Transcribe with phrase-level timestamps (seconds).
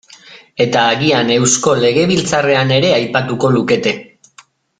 [0.63, 3.95] Eta agian Eusko Legebiltzarrean ere aipatuko lukete.